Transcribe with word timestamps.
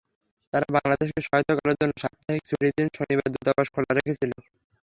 তারা 0.53 0.67
বাংলাদেশকে 0.75 1.19
সহায়তা 1.21 1.53
করার 1.57 1.79
জন্য 1.81 1.93
সাপ্তাহিক 2.03 2.43
ছুটির 2.49 2.75
দিন 2.77 2.87
শনিবার 2.97 3.27
দূতাবাস 3.33 3.67
খোলা 3.73 3.91
রেখেছিল। 3.93 4.31